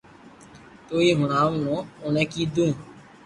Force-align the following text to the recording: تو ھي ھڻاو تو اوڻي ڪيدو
تو 0.87 0.95
ھي 1.03 1.09
ھڻاو 1.19 1.49
تو 1.63 1.73
اوڻي 2.03 2.23
ڪيدو 2.31 2.67